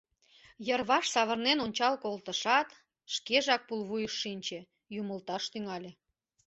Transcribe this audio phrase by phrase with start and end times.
[0.67, 2.69] Йырваш савырнен ончал колтышат,
[3.13, 4.59] шкежак пулвуйыш шинче,
[4.99, 5.91] юмылташ тӱҥале: